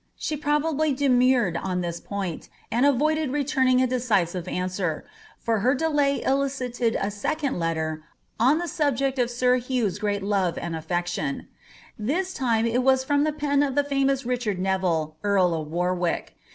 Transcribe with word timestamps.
She 0.15 0.35
probably 0.35 0.95
demurred 0.95 1.55
on 1.57 1.83
lliis 1.83 2.03
point* 2.03 2.49
■nd 2.71 2.97
Bvnitjed 2.99 3.31
reluming 3.31 3.83
a 3.83 3.85
decisive 3.85 4.47
answer; 4.47 5.05
for 5.37 5.59
her 5.59 5.75
delay 5.75 6.23
elicited 6.23 6.95
n 6.95 7.05
•ecood 7.07 7.55
letter, 7.59 8.03
on 8.39 8.59
ihe 8.63 8.67
subject 8.67 9.19
of 9.19 9.29
sir 9.29 9.59
Huirh's 9.59 9.99
greai 9.99 10.19
love 10.19 10.55
bihI 10.55 10.75
affection. 10.75 11.47
Tbia 12.01 12.35
tins 12.35 12.73
it 12.73 12.79
was 12.81 13.03
from 13.03 13.25
the 13.25 13.31
pen 13.31 13.61
of 13.61 13.75
the 13.75 13.83
famous 13.83 14.25
Richard 14.25 14.57
Neville, 14.57 15.17
earl 15.23 15.53
of 15.53 15.67
Warwick. 15.69 16.35